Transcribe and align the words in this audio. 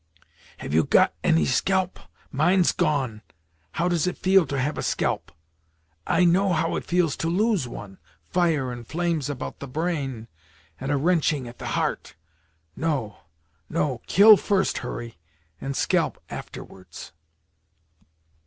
"Have 0.57 0.73
you 0.73 0.83
got 0.83 1.13
any 1.23 1.45
scalp? 1.45 1.99
Mine's 2.31 2.71
gone 2.71 3.21
How 3.73 3.87
does 3.87 4.07
it 4.07 4.17
feel 4.17 4.47
to 4.47 4.59
have 4.59 4.79
a 4.79 4.81
scalp? 4.81 5.31
I 6.07 6.25
know 6.25 6.53
how 6.53 6.75
it 6.75 6.85
feels 6.85 7.15
to 7.17 7.27
lose 7.29 7.67
one 7.67 7.99
fire 8.27 8.71
and 8.71 8.87
flames 8.87 9.29
about 9.29 9.59
the 9.59 9.67
brain 9.67 10.27
and 10.79 10.91
a 10.91 10.97
wrenching 10.97 11.47
at 11.47 11.59
the 11.59 11.67
heart 11.77 12.15
no 12.75 13.17
no 13.69 14.01
kill 14.07 14.37
first, 14.37 14.79
Hurry, 14.79 15.19
and 15.59 15.77
scalp 15.77 16.19
afterwards." 16.31 17.11